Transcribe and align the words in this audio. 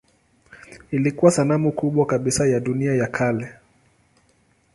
Ilikuwa 0.91 1.31
sanamu 1.31 1.71
kubwa 1.71 2.05
kabisa 2.05 2.47
ya 2.47 2.59
dunia 2.59 2.93
ya 2.95 3.07
kale. 3.07 3.49